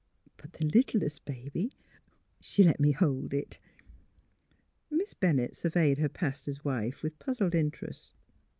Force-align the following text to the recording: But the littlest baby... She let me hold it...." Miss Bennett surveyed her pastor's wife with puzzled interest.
But 0.37 0.53
the 0.53 0.65
littlest 0.65 1.25
baby... 1.25 1.77
She 2.39 2.63
let 2.63 2.79
me 2.79 2.91
hold 2.91 3.35
it...." 3.35 3.59
Miss 4.89 5.13
Bennett 5.13 5.53
surveyed 5.55 5.99
her 5.99 6.09
pastor's 6.09 6.65
wife 6.65 7.03
with 7.03 7.19
puzzled 7.19 7.53
interest. 7.53 8.15